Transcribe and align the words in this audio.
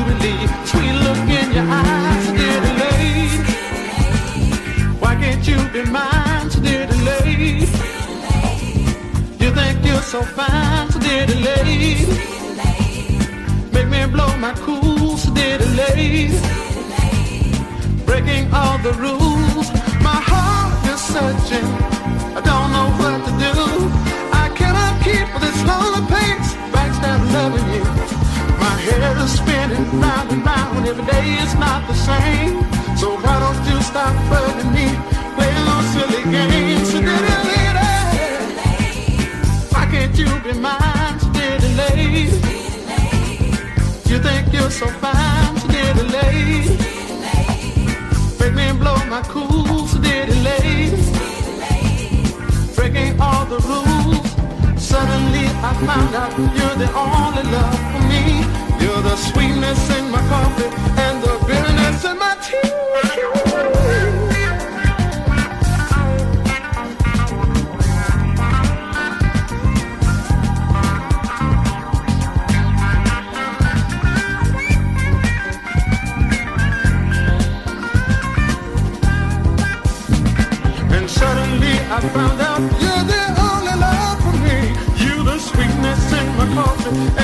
to 0.00 0.06
believe. 0.12 0.50
Sweet 0.66 0.96
look 1.04 1.22
in 1.38 1.52
your 1.52 1.66
eyes, 1.68 2.26
so 2.26 2.32
dear 2.40 2.60
lady. 2.82 3.28
Why 5.02 5.14
can't 5.22 5.46
you 5.46 5.58
be 5.72 5.82
mine, 5.90 6.50
so 6.50 6.60
dear 6.60 6.86
lady? 7.10 7.52
You 9.40 9.48
think 9.58 9.76
you're 9.84 10.06
so 10.14 10.22
fine, 10.22 10.90
so 10.90 10.98
dear 11.00 11.26
lady. 11.48 11.94
Make 13.72 13.88
me 13.88 14.06
blow 14.14 14.30
my 14.36 14.52
cool, 14.64 15.16
so 15.16 15.32
dear 15.34 15.58
lady. 15.82 16.28
Breaking 18.06 18.52
all 18.52 18.78
the 18.78 18.92
rules, 19.04 19.68
my 20.08 20.18
heart 20.30 20.72
is 20.92 21.00
searching. 21.14 21.68
I 22.38 22.40
don't 22.50 22.68
know 22.74 22.88
what 23.00 23.18
to 23.26 23.32
do. 23.46 23.56
I 24.42 24.46
cannot 24.58 24.94
keep 25.04 25.28
this 25.42 25.58
lonely 25.68 26.02
pain 26.12 26.29
head 28.90 29.16
is 29.24 29.32
spinning 29.32 30.00
round 30.00 30.30
and 30.32 30.44
round. 30.44 30.86
Every 30.86 31.04
day 31.04 31.38
is 31.44 31.54
not 31.54 31.86
the 31.88 31.94
same. 31.94 32.64
So 32.96 33.16
why 33.16 33.38
don't 33.40 33.64
you 33.70 33.80
stop 33.82 34.14
bugging 34.30 34.72
me? 34.74 34.86
Playing 35.36 35.64
those 35.68 35.88
silly 35.94 36.22
games. 36.30 36.90
So 36.90 36.98
did. 37.00 37.76
Why 39.72 39.84
can't 39.92 40.16
you 40.18 40.28
be 40.44 40.52
mine? 40.58 41.18
So 41.20 41.28
did. 41.32 41.62
You 44.10 44.18
think 44.18 44.52
you're 44.52 44.70
so 44.70 44.86
fine? 45.02 45.56
So 45.60 45.68
did. 45.68 45.96
Make 48.40 48.54
me 48.54 48.72
blow 48.78 48.98
my 49.06 49.22
cool. 49.28 49.86
So 49.86 49.98
did. 50.00 50.28
Breaking 52.76 53.20
all 53.20 53.44
the 53.46 53.58
rules. 53.70 54.28
Suddenly 54.82 55.46
I 55.68 55.72
found 55.86 56.14
out 56.14 56.32
you're 56.38 56.76
the 56.82 56.88
only 56.96 57.44
love 57.52 57.78
for 57.92 58.02
me. 58.08 58.39
You're 58.80 59.02
the 59.02 59.16
sweetness 59.16 59.90
in 59.98 60.10
my 60.10 60.20
coffee 60.28 60.70
and 61.04 61.22
the 61.22 61.38
bitterness 61.46 62.04
in 62.04 62.18
my 62.18 62.36
tea. 62.42 62.70
I 81.92 81.98
found 82.14 82.40
out 82.40 82.60
you're 82.80 83.04
the 83.12 83.22
only 83.48 83.74
love 83.84 84.22
for 84.22 84.32
me. 84.46 84.58
You 85.04 85.24
the 85.24 85.38
sweetness 85.38 86.12
in 86.12 86.26
my 86.36 86.46
coffee 86.54 87.19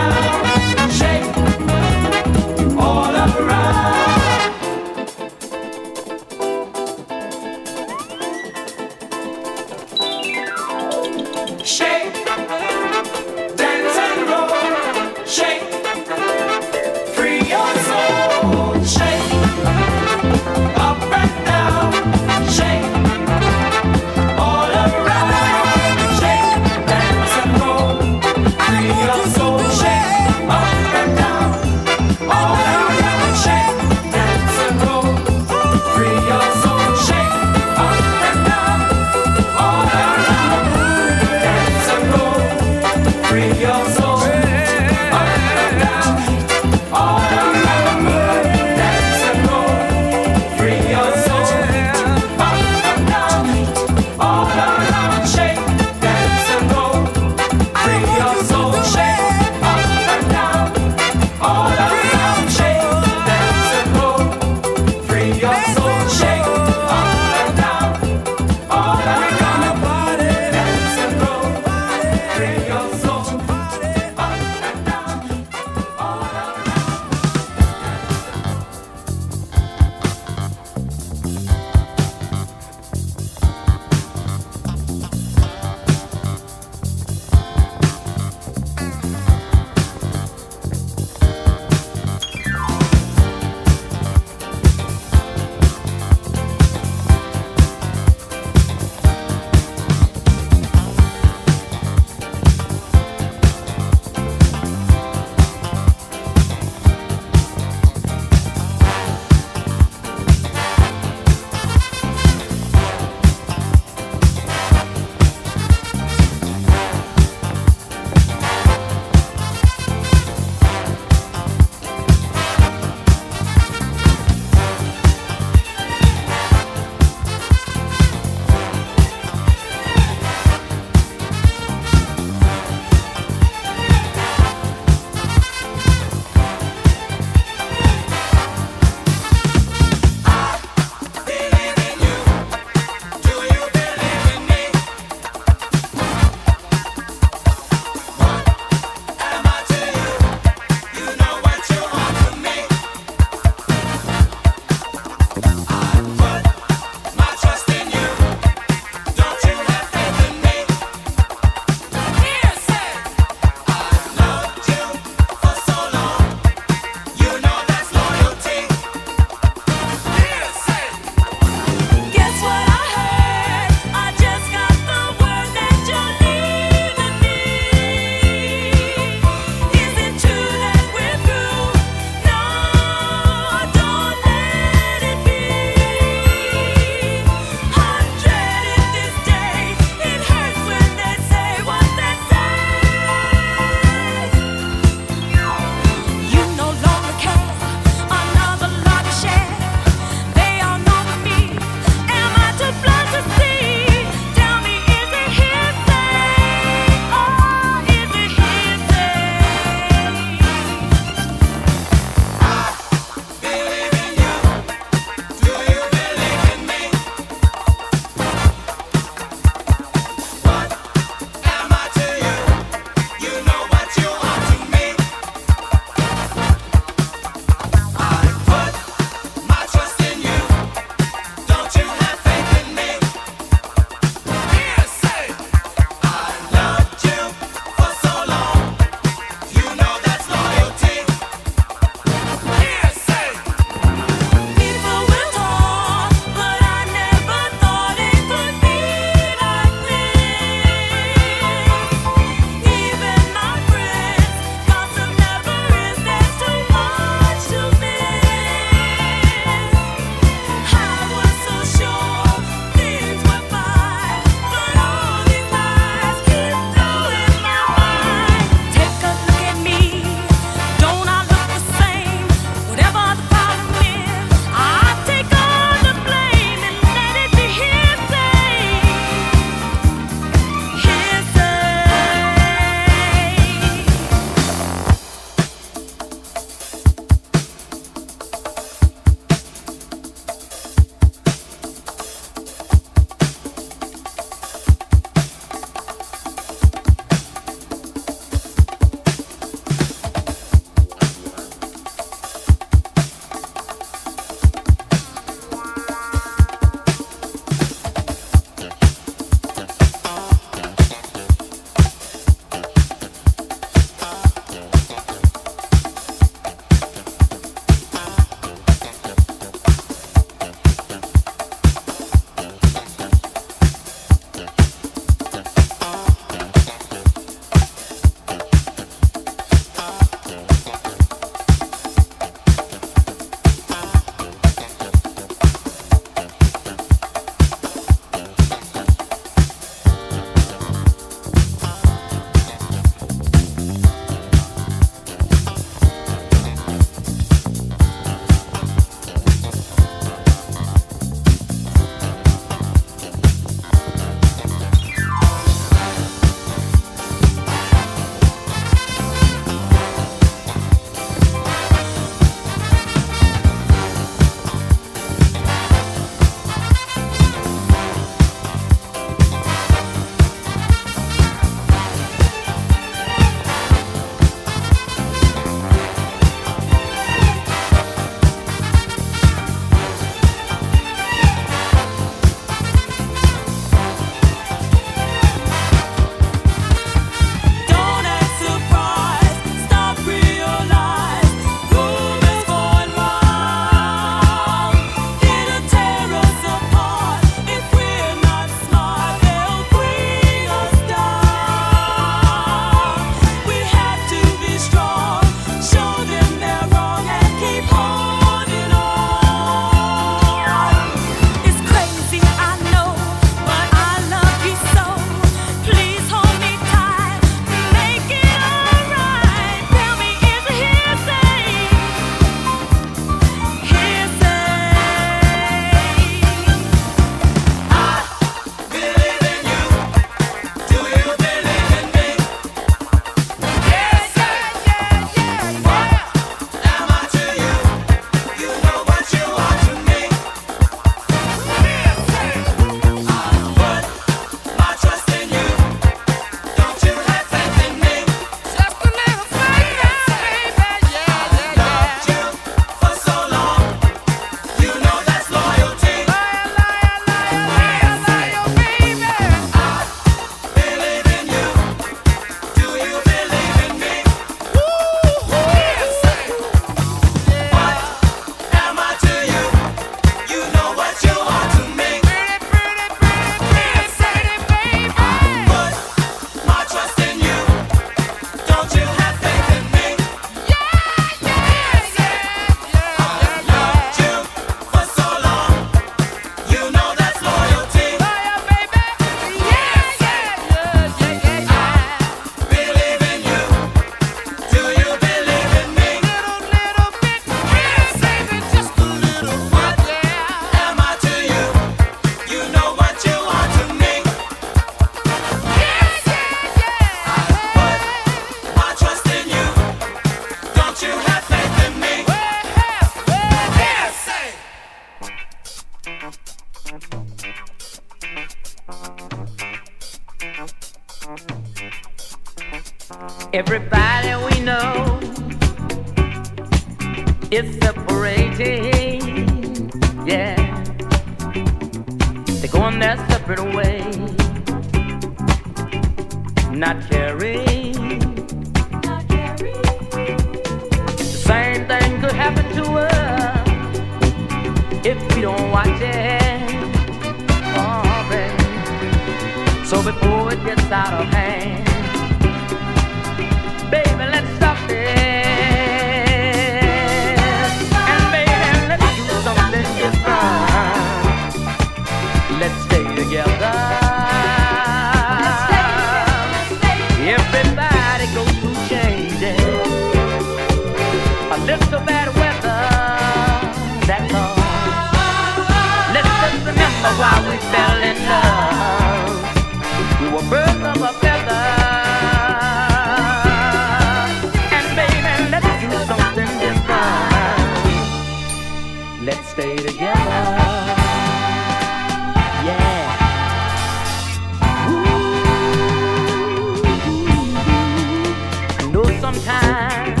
sometimes. 599.04 600.00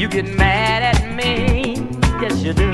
You 0.00 0.06
get 0.06 0.26
mad 0.38 0.80
at 0.92 1.00
me, 1.18 1.74
yes 2.22 2.40
you 2.40 2.52
do. 2.52 2.70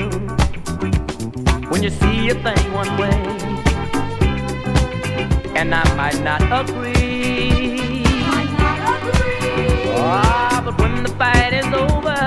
When 1.71 1.81
you 1.81 1.89
see 1.89 2.29
a 2.29 2.35
thing 2.45 2.63
one 2.71 2.91
way, 3.01 3.19
and 5.59 5.73
I 5.73 5.83
might 5.95 6.19
not 6.29 6.41
agree. 6.61 8.03
Might 8.33 8.53
not 8.63 8.79
agree. 8.93 9.89
Ah, 9.97 10.61
but 10.63 10.79
when 10.79 11.01
the 11.01 11.13
fight 11.19 11.53
is 11.61 11.69
over, 11.85 12.21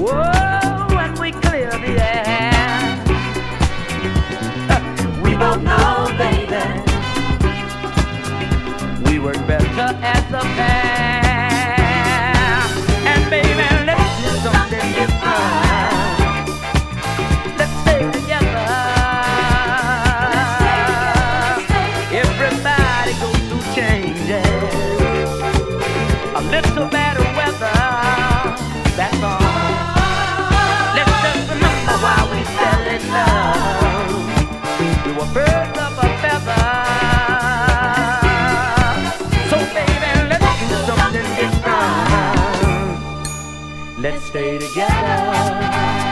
whoa. 0.00 0.41
bitter 9.86 10.46
as. 10.60 11.72
And 13.10 13.22
baby, 13.30 13.66
let's 13.86 14.10
do 14.22 14.30
something 14.46 14.88
different. 14.98 16.46
Let's 17.58 17.74
stay 17.82 18.02
together. 18.16 18.66
Everybody 22.22 23.12
goes 23.22 23.40
through 23.48 23.66
changes. 23.74 24.46
A 26.34 26.42
little 26.54 26.86
bad 26.88 27.16
weather. 27.36 27.80
That's 28.96 29.22
all. 29.22 29.40
Let's 30.96 31.14
just 31.22 31.42
remember 31.50 31.96
why 32.04 32.18
we 32.30 32.40
fell 32.56 32.84
in 32.94 33.02
love. 33.16 34.20
Were. 35.34 35.91
Let's 44.02 44.24
stay 44.24 44.58
together. 44.58 46.11